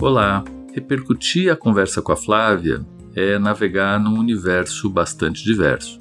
Olá! 0.00 0.44
Repercutir 0.72 1.50
a 1.50 1.56
conversa 1.56 2.00
com 2.00 2.12
a 2.12 2.16
Flávia 2.16 2.86
é 3.16 3.36
navegar 3.36 3.98
num 3.98 4.16
universo 4.16 4.88
bastante 4.88 5.42
diverso, 5.42 5.98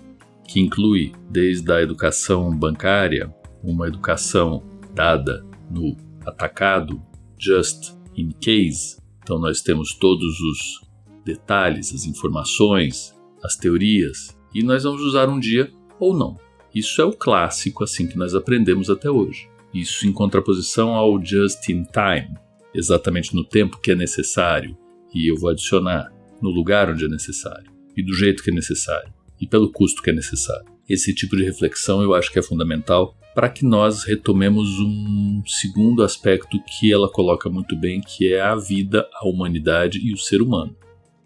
que 0.47 0.59
inclui 0.59 1.13
desde 1.31 1.71
a 1.71 1.81
educação 1.81 2.55
bancária, 2.55 3.33
uma 3.63 3.87
educação 3.87 4.63
dada 4.93 5.43
no 5.71 5.97
atacado, 6.23 7.01
just 7.39 7.95
in 8.15 8.29
case. 8.39 8.97
Então 9.23 9.39
nós 9.39 9.63
temos 9.63 9.95
todos 9.95 10.39
os 10.41 10.87
detalhes, 11.25 11.91
as 11.91 12.05
informações, 12.05 13.15
as 13.43 13.55
teorias, 13.55 14.37
e 14.53 14.61
nós 14.61 14.83
vamos 14.83 15.01
usar 15.01 15.27
um 15.27 15.39
dia 15.39 15.71
ou 15.99 16.15
não. 16.15 16.37
Isso 16.73 17.01
é 17.01 17.05
o 17.05 17.13
clássico 17.13 17.83
assim 17.83 18.05
que 18.05 18.15
nós 18.15 18.35
aprendemos 18.35 18.91
até 18.91 19.09
hoje. 19.09 19.49
Isso 19.73 20.05
em 20.07 20.13
contraposição 20.13 20.93
ao 20.93 21.19
just 21.19 21.67
in 21.69 21.83
time, 21.83 22.37
exatamente 22.73 23.35
no 23.35 23.43
tempo 23.43 23.79
que 23.79 23.91
é 23.91 23.95
necessário, 23.95 24.77
e 25.13 25.29
eu 25.31 25.35
vou 25.37 25.49
adicionar 25.49 26.11
no 26.41 26.49
lugar 26.49 26.89
onde 26.89 27.05
é 27.05 27.07
necessário, 27.07 27.71
e 27.95 28.03
do 28.03 28.13
jeito 28.13 28.43
que 28.43 28.51
é 28.51 28.53
necessário, 28.53 29.11
e 29.39 29.47
pelo 29.47 29.71
custo 29.71 30.01
que 30.01 30.09
é 30.09 30.13
necessário. 30.13 30.65
Esse 30.87 31.13
tipo 31.13 31.35
de 31.35 31.43
reflexão 31.43 32.01
eu 32.01 32.13
acho 32.13 32.31
que 32.31 32.39
é 32.39 32.41
fundamental 32.41 33.17
para 33.35 33.49
que 33.49 33.65
nós 33.65 34.03
retomemos 34.03 34.67
um 34.79 35.43
segundo 35.45 36.01
aspecto 36.01 36.57
que 36.63 36.91
ela 36.91 37.11
coloca 37.11 37.49
muito 37.49 37.75
bem, 37.75 38.01
que 38.01 38.33
é 38.33 38.41
a 38.41 38.55
vida, 38.55 39.07
a 39.13 39.27
humanidade 39.27 39.99
e 39.99 40.13
o 40.13 40.17
ser 40.17 40.41
humano. 40.41 40.75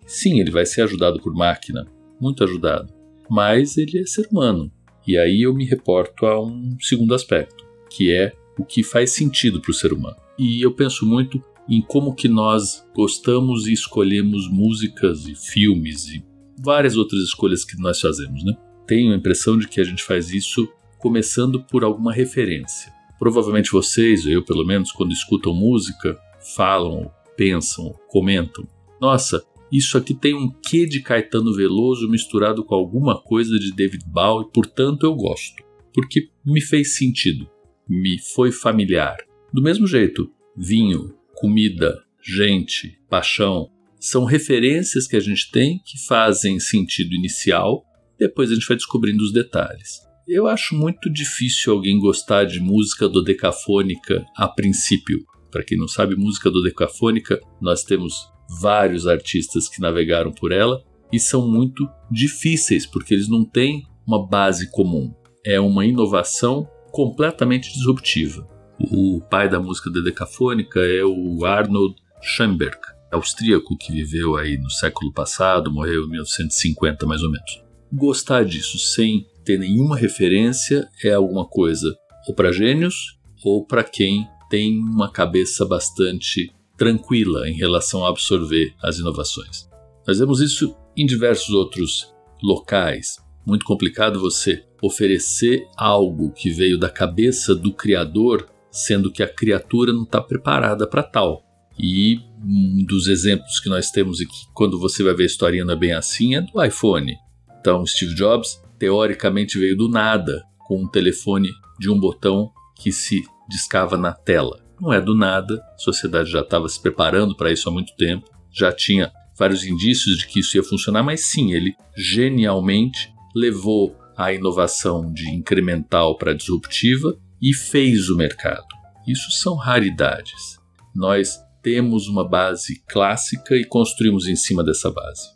Sim, 0.05 0.39
ele 0.39 0.51
vai 0.51 0.65
ser 0.65 0.81
ajudado 0.81 1.21
por 1.21 1.33
máquina, 1.33 1.85
muito 2.19 2.43
ajudado, 2.43 2.93
mas 3.29 3.77
ele 3.77 3.99
é 3.99 4.05
ser 4.05 4.27
humano. 4.31 4.71
E 5.07 5.17
aí 5.17 5.43
eu 5.43 5.53
me 5.53 5.65
reporto 5.65 6.25
a 6.25 6.41
um 6.41 6.75
segundo 6.81 7.13
aspecto, 7.13 7.65
que 7.89 8.11
é 8.11 8.33
o 8.57 8.65
que 8.65 8.83
faz 8.83 9.13
sentido 9.13 9.61
para 9.61 9.71
o 9.71 9.73
ser 9.73 9.93
humano 9.93 10.20
e 10.37 10.61
eu 10.61 10.73
penso 10.73 11.05
muito 11.05 11.43
em 11.69 11.81
como 11.81 12.15
que 12.15 12.27
nós 12.27 12.85
gostamos 12.93 13.67
e 13.67 13.73
escolhemos 13.73 14.49
músicas 14.49 15.27
e 15.27 15.35
filmes 15.35 16.07
e 16.09 16.23
várias 16.57 16.97
outras 16.97 17.21
escolhas 17.21 17.63
que 17.63 17.77
nós 17.79 17.99
fazemos, 17.99 18.43
né? 18.43 18.53
Tenho 18.85 19.13
a 19.13 19.15
impressão 19.15 19.57
de 19.57 19.67
que 19.67 19.79
a 19.79 19.83
gente 19.83 20.03
faz 20.03 20.31
isso 20.31 20.67
começando 20.97 21.63
por 21.63 21.83
alguma 21.83 22.11
referência. 22.11 22.91
Provavelmente 23.17 23.71
vocês, 23.71 24.25
eu 24.25 24.43
pelo 24.43 24.65
menos, 24.65 24.91
quando 24.91 25.11
escutam 25.11 25.53
música, 25.53 26.17
falam, 26.55 27.11
pensam, 27.37 27.93
comentam: 28.07 28.67
"Nossa, 28.99 29.43
isso 29.71 29.97
aqui 29.97 30.13
tem 30.13 30.33
um 30.33 30.49
quê 30.49 30.85
de 30.85 31.01
Caetano 31.01 31.53
Veloso 31.53 32.09
misturado 32.09 32.63
com 32.65 32.75
alguma 32.75 33.21
coisa 33.21 33.57
de 33.57 33.73
David 33.73 34.03
Bowie, 34.05 34.49
portanto 34.53 35.05
eu 35.05 35.15
gosto, 35.15 35.63
porque 35.93 36.29
me 36.45 36.61
fez 36.61 36.97
sentido, 36.97 37.49
me 37.87 38.19
foi 38.19 38.51
familiar, 38.51 39.17
do 39.53 39.61
mesmo 39.61 39.85
jeito, 39.85 40.31
vinho, 40.55 41.13
comida, 41.35 42.01
gente, 42.23 42.97
paixão 43.09 43.69
são 43.99 44.23
referências 44.25 45.05
que 45.05 45.15
a 45.15 45.19
gente 45.19 45.51
tem 45.51 45.79
que 45.85 46.05
fazem 46.07 46.59
sentido 46.59 47.13
inicial, 47.13 47.83
depois 48.17 48.49
a 48.49 48.55
gente 48.55 48.67
vai 48.67 48.77
descobrindo 48.77 49.23
os 49.23 49.33
detalhes. 49.33 49.99
Eu 50.27 50.47
acho 50.47 50.73
muito 50.75 51.11
difícil 51.11 51.73
alguém 51.73 51.99
gostar 51.99 52.45
de 52.45 52.59
música 52.59 53.09
dodecafônica 53.09 54.23
a 54.37 54.47
princípio. 54.47 55.19
Para 55.51 55.63
quem 55.63 55.77
não 55.77 55.87
sabe, 55.87 56.15
música 56.15 56.49
dodecafônica, 56.49 57.39
nós 57.59 57.83
temos 57.83 58.13
vários 58.61 59.05
artistas 59.05 59.67
que 59.67 59.81
navegaram 59.81 60.31
por 60.31 60.51
ela 60.51 60.81
e 61.11 61.19
são 61.19 61.47
muito 61.47 61.87
difíceis 62.09 62.85
porque 62.85 63.13
eles 63.13 63.27
não 63.27 63.43
têm 63.43 63.83
uma 64.07 64.25
base 64.25 64.71
comum. 64.71 65.13
É 65.45 65.59
uma 65.59 65.85
inovação 65.85 66.67
completamente 66.91 67.71
disruptiva. 67.73 68.47
O 68.89 69.21
pai 69.21 69.47
da 69.47 69.59
música 69.59 69.91
decafônica 69.91 70.79
é 70.79 71.03
o 71.03 71.45
Arnold 71.45 71.95
Schoenberg, 72.21 72.79
austríaco 73.11 73.77
que 73.77 73.91
viveu 73.91 74.35
aí 74.35 74.57
no 74.57 74.71
século 74.71 75.13
passado, 75.13 75.71
morreu 75.71 76.05
em 76.05 76.09
1950 76.09 77.05
mais 77.05 77.21
ou 77.21 77.29
menos. 77.29 77.63
Gostar 77.93 78.43
disso 78.43 78.79
sem 78.79 79.27
ter 79.45 79.59
nenhuma 79.59 79.95
referência 79.95 80.89
é 81.03 81.11
alguma 81.11 81.45
coisa 81.45 81.95
ou 82.27 82.33
para 82.33 82.51
gênios 82.51 83.19
ou 83.43 83.65
para 83.65 83.83
quem 83.83 84.27
tem 84.49 84.79
uma 84.79 85.11
cabeça 85.11 85.63
bastante 85.65 86.51
tranquila 86.75 87.47
em 87.47 87.53
relação 87.53 88.03
a 88.03 88.09
absorver 88.09 88.73
as 88.81 88.97
inovações. 88.97 89.69
Nós 90.07 90.17
vemos 90.17 90.41
isso 90.41 90.75
em 90.97 91.05
diversos 91.05 91.49
outros 91.49 92.11
locais. 92.41 93.17
Muito 93.45 93.65
complicado 93.65 94.19
você 94.19 94.63
oferecer 94.81 95.67
algo 95.77 96.31
que 96.31 96.49
veio 96.49 96.79
da 96.79 96.89
cabeça 96.89 97.53
do 97.53 97.71
criador 97.71 98.49
sendo 98.71 99.11
que 99.11 99.21
a 99.21 99.27
criatura 99.27 99.91
não 99.91 100.03
está 100.03 100.21
preparada 100.21 100.87
para 100.87 101.03
tal. 101.03 101.43
E 101.77 102.19
um 102.43 102.85
dos 102.85 103.07
exemplos 103.07 103.59
que 103.59 103.69
nós 103.69 103.91
temos 103.91 104.21
aqui, 104.21 104.47
quando 104.53 104.79
você 104.79 105.03
vai 105.03 105.13
ver 105.13 105.23
a 105.23 105.27
historinha 105.27 105.65
não 105.65 105.73
é 105.73 105.77
bem 105.77 105.93
assim, 105.93 106.35
é 106.35 106.41
do 106.41 106.63
iPhone. 106.63 107.15
Então, 107.59 107.85
Steve 107.85 108.15
Jobs, 108.15 108.61
teoricamente, 108.79 109.59
veio 109.59 109.77
do 109.77 109.89
nada, 109.89 110.43
com 110.59 110.83
um 110.83 110.87
telefone 110.87 111.49
de 111.79 111.89
um 111.89 111.99
botão 111.99 112.51
que 112.75 112.91
se 112.91 113.23
discava 113.49 113.97
na 113.97 114.13
tela. 114.13 114.59
Não 114.79 114.91
é 114.91 114.99
do 114.99 115.13
nada, 115.13 115.61
a 115.75 115.77
sociedade 115.77 116.31
já 116.31 116.39
estava 116.39 116.67
se 116.67 116.81
preparando 116.81 117.35
para 117.35 117.51
isso 117.51 117.69
há 117.69 117.71
muito 117.71 117.93
tempo, 117.95 118.29
já 118.51 118.71
tinha 118.71 119.11
vários 119.37 119.63
indícios 119.63 120.17
de 120.17 120.27
que 120.27 120.39
isso 120.39 120.57
ia 120.57 120.63
funcionar, 120.63 121.03
mas 121.03 121.21
sim, 121.21 121.53
ele 121.53 121.75
genialmente 121.95 123.13
levou 123.35 123.95
a 124.17 124.33
inovação 124.33 125.11
de 125.11 125.29
incremental 125.29 126.17
para 126.17 126.33
disruptiva 126.33 127.17
e 127.41 127.53
fez 127.53 128.09
o 128.09 128.15
mercado. 128.15 128.67
Isso 129.07 129.31
são 129.31 129.55
raridades. 129.55 130.59
Nós 130.95 131.39
temos 131.61 132.07
uma 132.07 132.27
base 132.27 132.83
clássica 132.87 133.55
e 133.55 133.65
construímos 133.65 134.27
em 134.27 134.35
cima 134.35 134.63
dessa 134.63 134.91
base. 134.91 135.29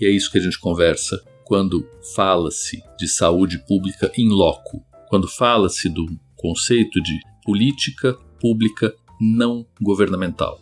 E 0.00 0.06
é 0.06 0.10
isso 0.10 0.30
que 0.30 0.38
a 0.38 0.42
gente 0.42 0.58
conversa 0.58 1.22
quando 1.44 1.86
fala-se 2.14 2.82
de 2.98 3.06
saúde 3.08 3.58
pública 3.66 4.10
em 4.16 4.28
loco, 4.28 4.84
quando 5.08 5.28
fala-se 5.28 5.88
do 5.88 6.06
conceito 6.36 7.00
de 7.02 7.20
política 7.44 8.14
pública 8.40 8.94
não 9.20 9.66
governamental. 9.80 10.60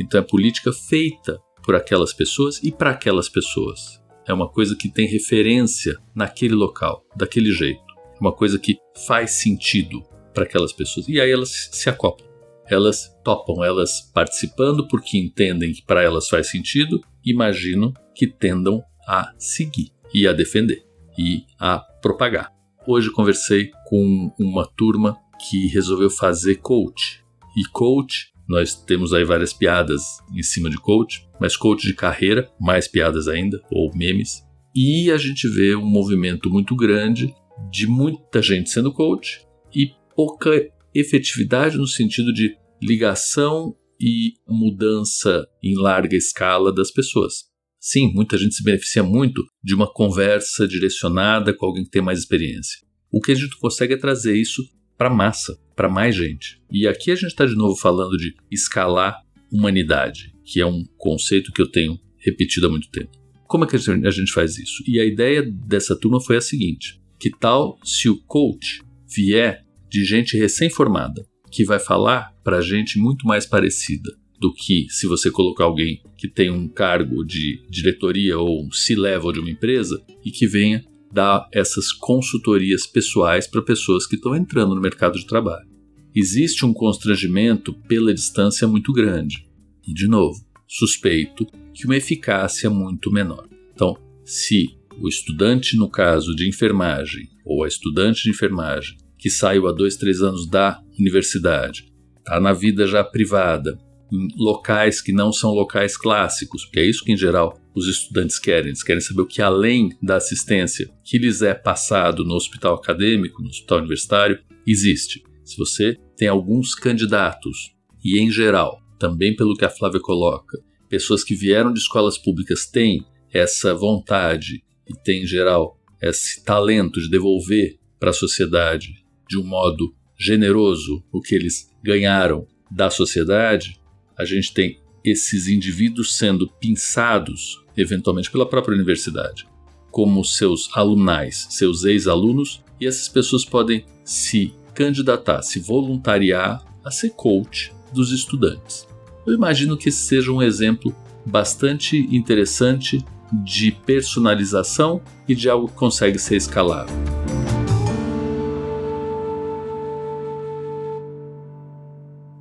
Então 0.00 0.18
é 0.18 0.22
política 0.22 0.72
feita 0.72 1.38
por 1.62 1.76
aquelas 1.76 2.12
pessoas 2.12 2.60
e 2.62 2.72
para 2.72 2.90
aquelas 2.90 3.28
pessoas. 3.28 4.00
É 4.26 4.32
uma 4.32 4.48
coisa 4.48 4.74
que 4.74 4.88
tem 4.88 5.06
referência 5.06 5.96
naquele 6.14 6.54
local, 6.54 7.04
daquele 7.16 7.52
jeito. 7.52 7.82
É 8.14 8.20
uma 8.20 8.32
coisa 8.32 8.58
que 8.58 8.76
faz 9.06 9.32
sentido 9.32 10.02
para 10.32 10.44
aquelas 10.44 10.72
pessoas. 10.72 11.08
E 11.08 11.20
aí 11.20 11.30
elas 11.30 11.70
se 11.72 11.88
acoplam. 11.88 12.28
elas 12.68 13.14
topam, 13.22 13.62
elas 13.62 14.00
participando 14.14 14.86
porque 14.88 15.18
entendem 15.18 15.72
que 15.72 15.82
para 15.82 16.02
elas 16.02 16.28
faz 16.28 16.50
sentido, 16.50 17.00
imagino 17.24 17.92
que 18.14 18.26
tendam 18.26 18.82
a 19.06 19.32
seguir 19.36 19.90
e 20.14 20.26
a 20.26 20.32
defender 20.32 20.84
e 21.18 21.44
a 21.58 21.78
propagar. 21.78 22.52
Hoje 22.86 23.10
conversei 23.10 23.70
com 23.88 24.32
uma 24.38 24.66
turma 24.66 25.16
que 25.48 25.68
resolveu 25.68 26.10
fazer 26.10 26.56
coach. 26.56 27.22
E 27.56 27.64
coach, 27.70 28.32
nós 28.48 28.74
temos 28.74 29.12
aí 29.12 29.24
várias 29.24 29.52
piadas 29.52 30.02
em 30.34 30.42
cima 30.42 30.70
de 30.70 30.78
coach, 30.78 31.28
mas 31.40 31.56
coach 31.56 31.86
de 31.86 31.94
carreira, 31.94 32.50
mais 32.60 32.88
piadas 32.88 33.28
ainda, 33.28 33.60
ou 33.70 33.94
memes. 33.94 34.42
E 34.74 35.10
a 35.10 35.18
gente 35.18 35.48
vê 35.48 35.76
um 35.76 35.84
movimento 35.84 36.48
muito 36.48 36.74
grande 36.74 37.34
de 37.70 37.86
muita 37.86 38.40
gente 38.40 38.70
sendo 38.70 38.92
coach 38.92 39.46
e 39.74 39.92
pouca 40.14 40.50
efetividade 40.94 41.76
no 41.76 41.86
sentido 41.86 42.32
de 42.32 42.56
ligação 42.82 43.74
e 44.00 44.34
mudança 44.48 45.46
em 45.62 45.76
larga 45.76 46.16
escala 46.16 46.74
das 46.74 46.90
pessoas. 46.90 47.50
Sim, 47.80 48.12
muita 48.14 48.36
gente 48.36 48.54
se 48.54 48.62
beneficia 48.62 49.02
muito 49.02 49.42
de 49.62 49.74
uma 49.74 49.92
conversa 49.92 50.66
direcionada 50.66 51.54
com 51.54 51.66
alguém 51.66 51.84
que 51.84 51.90
tem 51.90 52.02
mais 52.02 52.18
experiência. 52.20 52.78
O 53.10 53.20
que 53.20 53.32
a 53.32 53.34
gente 53.34 53.58
consegue 53.58 53.94
é 53.94 53.96
trazer 53.96 54.36
isso 54.36 54.62
para 54.96 55.10
massa, 55.10 55.58
para 55.74 55.88
mais 55.88 56.14
gente. 56.14 56.62
E 56.70 56.86
aqui 56.86 57.10
a 57.10 57.14
gente 57.14 57.30
está 57.30 57.44
de 57.44 57.56
novo 57.56 57.76
falando 57.76 58.16
de 58.16 58.34
escalar 58.50 59.20
humanidade, 59.50 60.32
que 60.44 60.60
é 60.60 60.66
um 60.66 60.84
conceito 60.96 61.52
que 61.52 61.60
eu 61.60 61.70
tenho 61.70 61.98
repetido 62.18 62.66
há 62.66 62.70
muito 62.70 62.88
tempo. 62.90 63.10
Como 63.46 63.64
é 63.64 63.66
que 63.66 63.76
a 63.76 64.10
gente 64.10 64.32
faz 64.32 64.56
isso? 64.56 64.82
E 64.86 64.98
a 64.98 65.04
ideia 65.04 65.42
dessa 65.42 65.98
turma 65.98 66.20
foi 66.20 66.36
a 66.36 66.40
seguinte: 66.40 67.00
que 67.18 67.30
tal 67.30 67.78
se 67.84 68.08
o 68.08 68.16
coach 68.22 68.80
vier 69.14 69.61
de 69.92 70.06
gente 70.06 70.38
recém-formada, 70.38 71.22
que 71.50 71.66
vai 71.66 71.78
falar 71.78 72.32
para 72.42 72.62
gente 72.62 72.98
muito 72.98 73.26
mais 73.26 73.44
parecida 73.44 74.10
do 74.40 74.50
que 74.54 74.86
se 74.88 75.06
você 75.06 75.30
colocar 75.30 75.64
alguém 75.64 76.02
que 76.16 76.26
tem 76.26 76.50
um 76.50 76.66
cargo 76.66 77.22
de 77.22 77.62
diretoria 77.68 78.38
ou 78.38 78.64
um 78.64 78.72
C-level 78.72 79.32
de 79.32 79.40
uma 79.40 79.50
empresa 79.50 80.02
e 80.24 80.30
que 80.30 80.46
venha 80.46 80.82
dar 81.12 81.46
essas 81.52 81.92
consultorias 81.92 82.86
pessoais 82.86 83.46
para 83.46 83.60
pessoas 83.60 84.06
que 84.06 84.16
estão 84.16 84.34
entrando 84.34 84.74
no 84.74 84.80
mercado 84.80 85.18
de 85.18 85.26
trabalho. 85.26 85.68
Existe 86.14 86.64
um 86.64 86.72
constrangimento 86.72 87.74
pela 87.86 88.14
distância 88.14 88.66
muito 88.66 88.94
grande. 88.94 89.46
E, 89.86 89.92
de 89.92 90.08
novo, 90.08 90.42
suspeito 90.66 91.46
que 91.74 91.84
uma 91.84 91.96
eficácia 91.96 92.70
muito 92.70 93.12
menor. 93.12 93.46
Então, 93.74 93.94
se 94.24 94.70
o 94.98 95.06
estudante, 95.06 95.76
no 95.76 95.90
caso 95.90 96.34
de 96.34 96.48
enfermagem, 96.48 97.28
ou 97.44 97.62
a 97.62 97.68
estudante 97.68 98.22
de 98.22 98.30
enfermagem, 98.30 98.96
que 99.22 99.30
saiu 99.30 99.68
há 99.68 99.72
dois, 99.72 99.94
três 99.94 100.20
anos 100.20 100.48
da 100.48 100.82
universidade, 100.98 101.84
está 102.18 102.40
na 102.40 102.52
vida 102.52 102.88
já 102.88 103.04
privada, 103.04 103.78
em 104.12 104.26
locais 104.36 105.00
que 105.00 105.12
não 105.12 105.32
são 105.32 105.52
locais 105.52 105.96
clássicos, 105.96 106.64
porque 106.64 106.80
é 106.80 106.86
isso 106.86 107.04
que 107.04 107.12
em 107.12 107.16
geral 107.16 107.56
os 107.72 107.86
estudantes 107.86 108.36
querem. 108.36 108.70
Eles 108.70 108.82
querem 108.82 109.00
saber 109.00 109.22
o 109.22 109.26
que 109.26 109.40
além 109.40 109.90
da 110.02 110.16
assistência 110.16 110.90
que 111.04 111.18
lhes 111.18 111.40
é 111.40 111.54
passado 111.54 112.24
no 112.24 112.34
hospital 112.34 112.74
acadêmico, 112.74 113.40
no 113.40 113.48
hospital 113.48 113.78
universitário, 113.78 114.40
existe. 114.66 115.22
Se 115.44 115.56
você 115.56 115.96
tem 116.16 116.26
alguns 116.26 116.74
candidatos, 116.74 117.76
e 118.04 118.18
em 118.18 118.28
geral, 118.28 118.82
também 118.98 119.36
pelo 119.36 119.56
que 119.56 119.64
a 119.64 119.70
Flávia 119.70 120.00
coloca, 120.00 120.58
pessoas 120.88 121.22
que 121.22 121.36
vieram 121.36 121.72
de 121.72 121.78
escolas 121.78 122.18
públicas 122.18 122.66
têm 122.66 123.06
essa 123.32 123.72
vontade 123.72 124.64
e 124.90 124.94
têm, 125.04 125.22
em 125.22 125.26
geral, 125.26 125.78
esse 126.02 126.44
talento 126.44 127.00
de 127.00 127.08
devolver 127.08 127.78
para 128.00 128.10
a 128.10 128.12
sociedade 128.12 129.01
de 129.32 129.38
um 129.38 129.44
modo 129.44 129.94
generoso 130.18 131.02
o 131.10 131.18
que 131.18 131.34
eles 131.34 131.70
ganharam 131.82 132.46
da 132.70 132.90
sociedade, 132.90 133.80
a 134.16 134.26
gente 134.26 134.52
tem 134.52 134.78
esses 135.02 135.48
indivíduos 135.48 136.18
sendo 136.18 136.46
pinçados, 136.60 137.64
eventualmente 137.74 138.30
pela 138.30 138.46
própria 138.46 138.74
universidade, 138.74 139.46
como 139.90 140.22
seus 140.22 140.68
alunais, 140.74 141.46
seus 141.48 141.84
ex-alunos, 141.84 142.62
e 142.78 142.86
essas 142.86 143.08
pessoas 143.08 143.42
podem 143.42 143.86
se 144.04 144.52
candidatar, 144.74 145.40
se 145.40 145.60
voluntariar 145.60 146.62
a 146.84 146.90
ser 146.90 147.10
coach 147.10 147.72
dos 147.90 148.12
estudantes. 148.12 148.86
Eu 149.26 149.32
imagino 149.32 149.78
que 149.78 149.88
esse 149.88 150.02
seja 150.02 150.30
um 150.30 150.42
exemplo 150.42 150.94
bastante 151.24 151.96
interessante 152.14 153.02
de 153.32 153.72
personalização 153.72 155.00
e 155.26 155.34
de 155.34 155.48
algo 155.48 155.68
que 155.68 155.74
consegue 155.74 156.18
ser 156.18 156.36
escalável. 156.36 157.21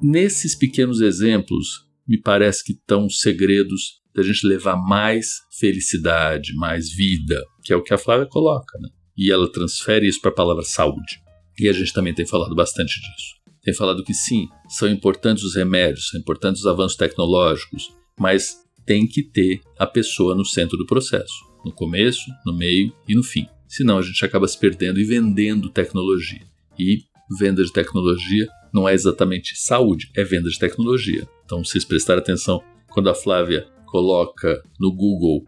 Nesses 0.02 0.56
pequenos 0.56 1.00
exemplos, 1.00 1.86
me 2.08 2.20
parece 2.20 2.64
que 2.64 2.74
estão 2.74 3.08
segredos 3.08 4.02
da 4.16 4.24
gente 4.24 4.48
levar 4.48 4.76
mais 4.76 5.42
felicidade, 5.60 6.56
mais 6.56 6.92
vida, 6.92 7.40
que 7.64 7.72
é 7.72 7.76
o 7.76 7.84
que 7.84 7.94
a 7.94 7.98
Flávia 8.00 8.26
coloca, 8.26 8.80
né? 8.80 8.90
E 9.16 9.32
ela 9.32 9.52
transfere 9.52 10.08
isso 10.08 10.20
para 10.20 10.32
a 10.32 10.34
palavra 10.34 10.64
saúde. 10.64 11.22
E 11.60 11.70
a 11.70 11.74
gente 11.74 11.94
também 11.94 12.16
tem 12.16 12.26
falado 12.26 12.56
bastante 12.56 13.00
disso. 13.00 13.36
Tem 13.62 13.76
falado 13.76 14.04
que 14.04 14.14
sim, 14.14 14.48
são 14.68 14.90
importantes 14.90 15.44
os 15.44 15.56
remédios, 15.56 16.10
são 16.10 16.20
importantes 16.20 16.62
os 16.62 16.68
avanços 16.68 16.98
tecnológicos, 16.98 17.94
mas 18.20 18.56
tem 18.84 19.08
que 19.08 19.22
ter 19.22 19.62
a 19.78 19.86
pessoa 19.86 20.34
no 20.34 20.44
centro 20.44 20.76
do 20.78 20.88
processo, 20.88 21.46
no 21.64 21.72
começo, 21.72 22.26
no 22.44 22.58
meio 22.58 22.92
e 23.08 23.14
no 23.14 23.22
fim. 23.22 23.48
Senão 23.68 24.00
a 24.00 24.02
gente 24.02 24.26
acaba 24.26 24.48
se 24.48 24.58
perdendo 24.58 25.00
e 25.00 25.04
vendendo 25.04 25.70
tecnologia. 25.70 26.42
E 26.80 27.04
venda 27.40 27.64
de 27.64 27.72
tecnologia 27.72 28.48
não 28.74 28.88
é 28.88 28.94
exatamente 28.94 29.56
saúde, 29.56 30.10
é 30.16 30.24
venda 30.24 30.50
de 30.50 30.58
tecnologia. 30.58 31.28
Então, 31.46 31.64
vocês 31.64 31.84
prestarem 31.84 32.22
atenção, 32.22 32.62
quando 32.90 33.10
a 33.10 33.16
Flávia 33.16 33.68
coloca 33.86 34.62
no 34.80 34.92
Google 34.92 35.46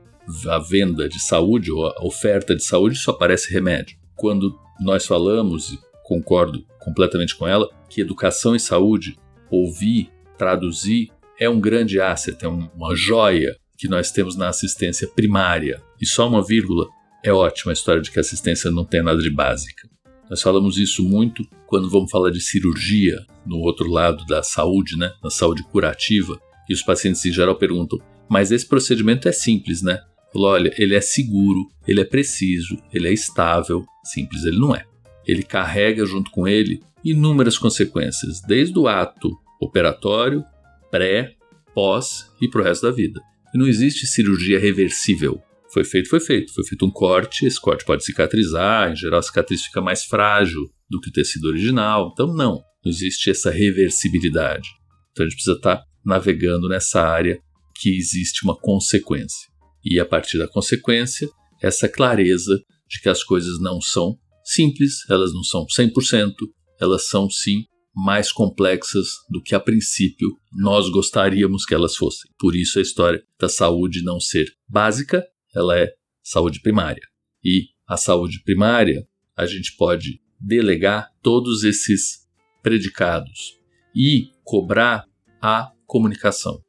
a 0.48 0.60
venda 0.60 1.08
de 1.08 1.20
saúde 1.20 1.72
ou 1.72 1.88
a 1.88 2.06
oferta 2.06 2.56
de 2.56 2.64
saúde, 2.64 2.98
só 2.98 3.12
aparece 3.12 3.52
remédio. 3.52 3.98
Quando 4.16 4.58
nós 4.80 5.06
falamos, 5.06 5.74
e 5.74 5.80
concordo 6.04 6.66
completamente 6.80 7.36
com 7.36 7.48
ela, 7.48 7.70
que 7.90 8.02
educação 8.02 8.56
e 8.56 8.60
saúde, 8.60 9.18
ouvir, 9.50 10.10
traduzir, 10.38 11.12
é 11.40 11.50
um 11.50 11.60
grande 11.60 12.00
asset, 12.00 12.44
é 12.44 12.48
uma 12.48 12.96
joia 12.96 13.56
que 13.78 13.88
nós 13.88 14.12
temos 14.12 14.36
na 14.36 14.50
assistência 14.50 15.08
primária. 15.08 15.82
E 16.00 16.06
só 16.06 16.28
uma 16.28 16.46
vírgula, 16.46 16.88
é 17.24 17.32
ótima 17.32 17.72
a 17.72 17.74
história 17.74 18.02
de 18.02 18.12
que 18.12 18.20
a 18.20 18.22
assistência 18.22 18.70
não 18.70 18.86
tem 18.86 19.02
nada 19.02 19.22
de 19.22 19.30
básica. 19.30 19.88
Nós 20.34 20.42
falamos 20.42 20.80
isso 20.80 21.08
muito 21.08 21.48
quando 21.68 21.88
vamos 21.92 22.10
falar 22.10 22.32
de 22.32 22.42
cirurgia, 22.42 23.24
no 23.46 23.60
outro 23.60 23.88
lado 23.88 24.26
da 24.26 24.42
saúde, 24.42 24.98
né, 24.98 25.14
na 25.24 25.30
saúde 25.30 25.62
curativa, 25.62 26.42
e 26.68 26.74
os 26.74 26.82
pacientes 26.82 27.24
em 27.24 27.32
geral 27.32 27.56
perguntam: 27.56 28.00
mas 28.28 28.52
esse 28.52 28.66
procedimento 28.66 29.30
é 29.30 29.32
simples, 29.32 29.84
né? 29.84 30.02
Falou, 30.34 30.50
olha, 30.50 30.74
ele 30.76 30.96
é 30.96 31.02
seguro, 31.02 31.70
ele 31.88 32.02
é 32.02 32.04
preciso, 32.04 32.80
ele 32.92 33.08
é 33.08 33.14
estável. 33.14 33.86
Simples 34.04 34.44
ele 34.44 34.58
não 34.58 34.76
é. 34.76 34.84
Ele 35.24 35.44
carrega 35.44 36.04
junto 36.04 36.32
com 36.32 36.48
ele 36.48 36.82
inúmeras 37.06 37.56
consequências, 37.56 38.42
desde 38.42 38.80
o 38.80 38.88
ato 38.88 39.38
operatório, 39.62 40.44
pré, 40.90 41.36
pós 41.76 42.26
e 42.42 42.50
para 42.50 42.62
o 42.62 42.64
resto 42.64 42.88
da 42.88 42.92
vida. 42.92 43.22
E 43.54 43.58
não 43.60 43.68
existe 43.68 44.08
cirurgia 44.08 44.58
reversível. 44.58 45.40
Foi 45.74 45.84
feito, 45.84 46.08
foi 46.08 46.20
feito. 46.20 46.54
Foi 46.54 46.64
feito 46.64 46.86
um 46.86 46.92
corte, 46.92 47.48
esse 47.48 47.60
corte 47.60 47.84
pode 47.84 48.06
cicatrizar, 48.06 48.92
em 48.92 48.96
geral 48.96 49.20
a 49.20 49.24
cicatriz 49.24 49.64
fica 49.64 49.82
mais 49.82 50.04
frágil 50.04 50.62
do 50.88 51.00
que 51.02 51.10
o 51.10 51.12
tecido 51.12 51.48
original. 51.48 52.12
Então, 52.14 52.28
não, 52.28 52.62
não 52.86 52.92
existe 52.92 53.32
essa 53.32 53.50
reversibilidade. 53.50 54.70
Então, 55.12 55.26
a 55.26 55.30
gente 55.30 55.36
precisa 55.36 55.58
estar 55.58 55.78
tá 55.78 55.84
navegando 56.06 56.70
nessa 56.70 57.02
área 57.02 57.40
que 57.76 57.90
existe 57.90 58.44
uma 58.44 58.56
consequência. 58.56 59.52
E 59.84 60.00
a 60.00 60.06
partir 60.06 60.38
da 60.38 60.48
consequência, 60.48 61.28
essa 61.60 61.90
clareza 61.90 62.62
de 62.88 63.02
que 63.02 63.10
as 63.10 63.24
coisas 63.24 63.60
não 63.60 63.82
são 63.82 64.16
simples, 64.46 65.10
elas 65.10 65.34
não 65.34 65.44
são 65.44 65.66
100%, 65.66 66.34
elas 66.80 67.08
são 67.08 67.28
sim 67.30 67.64
mais 67.96 68.32
complexas 68.32 69.08
do 69.30 69.42
que 69.42 69.56
a 69.56 69.60
princípio 69.60 70.30
nós 70.52 70.90
gostaríamos 70.90 71.66
que 71.66 71.74
elas 71.74 71.96
fossem. 71.96 72.30
Por 72.40 72.56
isso 72.56 72.80
a 72.80 72.82
história 72.82 73.24
da 73.40 73.50
saúde 73.50 74.04
não 74.04 74.20
ser 74.20 74.48
básica 74.68 75.24
ela 75.56 75.78
é 75.78 75.94
saúde 76.22 76.62
primária. 76.62 77.02
E 77.44 77.68
a 77.88 77.98
saúde 77.98 78.42
primária, 78.44 79.08
a 79.36 79.46
gente 79.46 79.76
pode 79.76 80.22
delegar 80.40 81.10
todos 81.22 81.64
esses 81.64 82.28
predicados 82.62 83.60
e 83.96 84.32
cobrar 84.44 85.06
a 85.42 85.72
comunicação, 85.86 86.62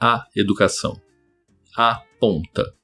a 0.00 0.24
educação, 0.34 1.00
a 1.76 2.02
ponta. 2.18 2.74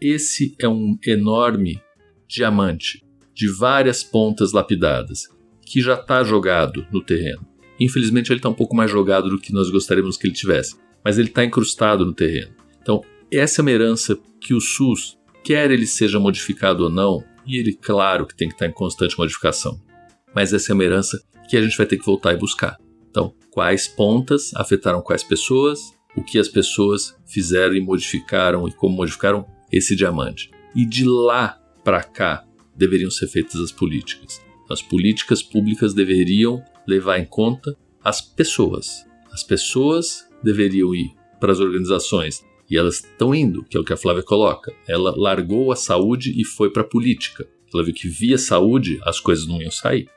Esse 0.00 0.54
é 0.60 0.68
um 0.68 0.98
enorme 1.06 1.82
diamante 2.28 3.02
de 3.34 3.48
várias 3.56 4.04
pontas 4.04 4.52
lapidadas 4.52 5.28
que 5.62 5.80
já 5.80 5.94
está 5.94 6.22
jogado 6.22 6.86
no 6.92 7.02
terreno. 7.02 7.46
Infelizmente, 7.80 8.30
ele 8.30 8.38
está 8.38 8.48
um 8.48 8.54
pouco 8.54 8.76
mais 8.76 8.90
jogado 8.90 9.28
do 9.28 9.38
que 9.38 9.52
nós 9.52 9.70
gostaríamos 9.70 10.16
que 10.16 10.26
ele 10.26 10.34
tivesse, 10.34 10.76
mas 11.04 11.18
ele 11.18 11.28
está 11.28 11.44
incrustado 11.44 12.04
no 12.04 12.14
terreno. 12.14 12.54
Então, 12.80 13.02
essa 13.32 13.60
é 13.60 13.62
uma 13.62 13.70
herança 13.70 14.18
que 14.40 14.54
o 14.54 14.60
SUS, 14.60 15.18
quer 15.42 15.70
ele 15.70 15.86
seja 15.86 16.18
modificado 16.18 16.84
ou 16.84 16.90
não, 16.90 17.24
e 17.46 17.58
ele, 17.58 17.74
claro, 17.74 18.26
que 18.26 18.36
tem 18.36 18.48
que 18.48 18.54
estar 18.54 18.66
em 18.66 18.72
constante 18.72 19.18
modificação, 19.18 19.80
mas 20.34 20.52
essa 20.52 20.72
é 20.72 20.74
uma 20.74 20.84
herança 20.84 21.22
que 21.48 21.56
a 21.56 21.62
gente 21.62 21.76
vai 21.76 21.86
ter 21.86 21.98
que 21.98 22.06
voltar 22.06 22.32
e 22.32 22.38
buscar. 22.38 22.76
Então, 23.10 23.34
quais 23.50 23.86
pontas 23.86 24.54
afetaram 24.54 25.00
quais 25.00 25.22
pessoas, 25.22 25.78
o 26.16 26.22
que 26.22 26.38
as 26.38 26.48
pessoas 26.48 27.14
fizeram 27.26 27.74
e 27.74 27.80
modificaram 27.80 28.66
e 28.66 28.72
como 28.72 28.96
modificaram 28.96 29.46
esse 29.70 29.94
diamante. 29.94 30.50
E 30.74 30.84
de 30.86 31.04
lá 31.04 31.60
para 31.84 32.02
cá 32.02 32.44
deveriam 32.74 33.10
ser 33.10 33.28
feitas 33.28 33.56
as 33.56 33.70
políticas. 33.70 34.40
As 34.70 34.80
políticas 34.80 35.42
públicas 35.42 35.92
deveriam 35.92 36.62
levar 36.86 37.18
em 37.18 37.24
conta 37.24 37.76
as 38.02 38.20
pessoas. 38.20 39.04
As 39.32 39.42
pessoas 39.42 40.26
deveriam 40.42 40.94
ir 40.94 41.12
para 41.38 41.52
as 41.52 41.60
organizações 41.60 42.44
e 42.74 42.76
elas 42.76 42.96
estão 42.96 43.32
indo, 43.32 43.62
que 43.62 43.76
é 43.76 43.80
o 43.80 43.84
que 43.84 43.92
a 43.92 43.96
Flávia 43.96 44.24
coloca. 44.24 44.74
Ela 44.88 45.14
largou 45.16 45.70
a 45.70 45.76
saúde 45.76 46.34
e 46.36 46.44
foi 46.44 46.70
para 46.70 46.82
a 46.82 46.84
política. 46.84 47.46
Ela 47.72 47.84
viu 47.84 47.94
que 47.94 48.08
via 48.08 48.36
saúde 48.36 48.98
as 49.04 49.20
coisas 49.20 49.46
não 49.46 49.62
iam 49.62 49.70
sair. 49.70 50.08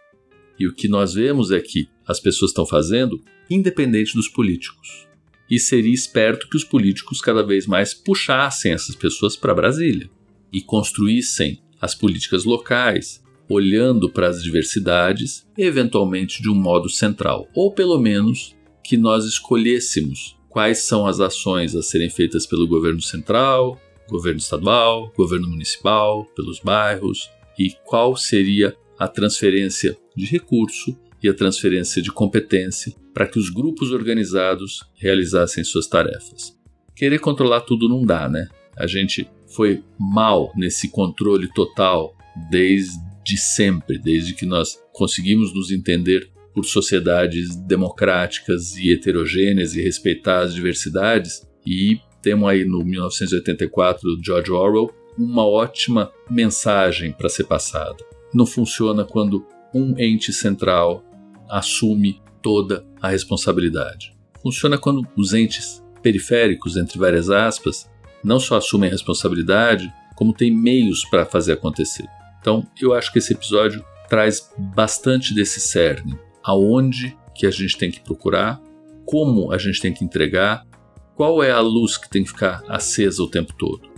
E 0.59 0.65
o 0.65 0.73
que 0.73 0.87
nós 0.87 1.13
vemos 1.13 1.51
é 1.51 1.59
que 1.59 1.87
as 2.07 2.19
pessoas 2.19 2.49
estão 2.49 2.65
fazendo 2.65 3.23
independente 3.47 4.15
dos 4.15 4.27
políticos. 4.27 5.07
E 5.47 5.59
seria 5.59 5.93
esperto 5.93 6.49
que 6.49 6.57
os 6.57 6.63
políticos 6.63 7.21
cada 7.21 7.43
vez 7.43 7.67
mais 7.67 7.93
puxassem 7.93 8.73
essas 8.73 8.95
pessoas 8.95 9.35
para 9.35 9.53
Brasília 9.53 10.09
e 10.51 10.59
construíssem 10.59 11.61
as 11.79 11.93
políticas 11.93 12.43
locais, 12.43 13.23
olhando 13.47 14.09
para 14.09 14.29
as 14.29 14.41
diversidades, 14.41 15.47
eventualmente 15.55 16.41
de 16.41 16.49
um 16.49 16.55
modo 16.55 16.89
central, 16.89 17.47
ou 17.53 17.71
pelo 17.71 17.99
menos 17.99 18.55
que 18.83 18.97
nós 18.97 19.25
escolhêssemos 19.25 20.36
quais 20.57 20.79
são 20.79 21.05
as 21.05 21.19
ações 21.19 21.75
a 21.75 21.83
serem 21.83 22.09
feitas 22.09 22.47
pelo 22.47 22.67
governo 22.67 22.99
central, 22.99 23.79
governo 24.09 24.39
estadual, 24.39 25.13
governo 25.15 25.47
municipal, 25.47 26.25
pelos 26.35 26.59
bairros 26.59 27.29
e 27.59 27.73
qual 27.85 28.17
seria 28.17 28.75
a 28.97 29.07
transferência 29.07 29.95
de 30.15 30.25
recurso 30.25 30.97
e 31.21 31.29
a 31.29 31.33
transferência 31.35 32.01
de 32.01 32.11
competência 32.11 32.91
para 33.13 33.27
que 33.27 33.37
os 33.37 33.51
grupos 33.51 33.91
organizados 33.91 34.83
realizassem 34.95 35.63
suas 35.63 35.85
tarefas. 35.85 36.57
Querer 36.95 37.19
controlar 37.19 37.61
tudo 37.61 37.87
não 37.87 38.03
dá, 38.03 38.27
né? 38.27 38.47
A 38.75 38.87
gente 38.87 39.29
foi 39.55 39.83
mal 39.99 40.51
nesse 40.55 40.89
controle 40.89 41.53
total 41.53 42.15
desde 42.49 43.37
sempre, 43.37 43.99
desde 43.99 44.33
que 44.33 44.47
nós 44.47 44.75
conseguimos 44.91 45.53
nos 45.53 45.69
entender 45.69 46.31
por 46.57 46.65
sociedades 46.65 47.55
democráticas 47.55 48.75
e 48.77 48.91
heterogêneas 48.91 49.75
e 49.75 49.81
respeitar 49.83 50.39
as 50.39 50.55
diversidades. 50.55 51.47
E 51.63 51.99
temos 52.19 52.49
aí 52.49 52.65
no 52.65 52.83
1984 52.83 54.17
George 54.25 54.51
Orwell 54.51 54.89
uma 55.15 55.45
ótima 55.45 56.11
mensagem 56.27 57.11
para 57.11 57.29
ser 57.29 57.43
passada. 57.43 57.97
Não 58.33 58.43
funciona 58.43 59.05
quando 59.05 59.45
um 59.71 59.93
ente 59.99 60.33
central 60.33 61.05
assume 61.47 62.19
toda 62.41 62.83
a 62.99 63.09
responsabilidade. 63.09 64.17
Funciona 64.41 64.79
quando 64.79 65.07
os 65.15 65.35
entes 65.35 65.83
periféricos, 66.01 66.75
entre 66.75 66.97
várias 66.97 67.29
aspas, 67.29 67.87
não 68.23 68.39
só 68.39 68.57
assumem 68.57 68.89
a 68.89 68.93
responsabilidade, 68.93 69.93
como 70.15 70.33
têm 70.33 70.49
meios 70.49 71.05
para 71.05 71.23
fazer 71.23 71.51
acontecer. 71.51 72.07
Então, 72.41 72.65
eu 72.81 72.95
acho 72.95 73.13
que 73.13 73.19
esse 73.19 73.33
episódio 73.33 73.85
traz 74.09 74.49
bastante 74.57 75.35
desse 75.35 75.59
cerne. 75.59 76.17
Aonde 76.47 77.13
que 77.35 77.45
a 77.45 77.51
gente 77.51 77.77
tem 77.77 77.91
que 77.91 77.99
procurar, 77.99 78.61
como 79.05 79.51
a 79.51 79.57
gente 79.57 79.81
tem 79.81 79.93
que 79.93 80.05
entregar, 80.05 80.65
qual 81.13 81.43
é 81.43 81.51
a 81.51 81.59
luz 81.59 81.97
que 81.97 82.09
tem 82.09 82.23
que 82.23 82.29
ficar 82.29 82.63
acesa 82.69 83.21
o 83.21 83.29
tempo 83.29 83.53
todo. 83.53 83.89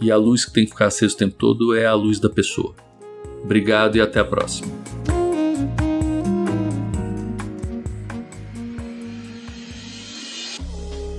E 0.00 0.12
a 0.12 0.16
luz 0.16 0.44
que 0.44 0.52
tem 0.52 0.64
que 0.64 0.70
ficar 0.70 0.86
acesa 0.86 1.14
o 1.14 1.18
tempo 1.18 1.34
todo 1.36 1.74
é 1.74 1.84
a 1.84 1.94
luz 1.94 2.20
da 2.20 2.30
pessoa. 2.30 2.76
Obrigado 3.42 3.96
e 3.96 4.00
até 4.00 4.20
a 4.20 4.24
próxima. 4.24 4.72